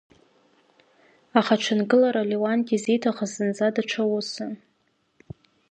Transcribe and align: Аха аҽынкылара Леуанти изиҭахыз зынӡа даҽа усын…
Аха 1.39 1.53
аҽынкылара 1.57 2.23
Леуанти 2.29 2.73
изиҭахыз 2.75 3.31
зынӡа 3.35 3.67
даҽа 3.75 4.03
усын… 4.17 4.53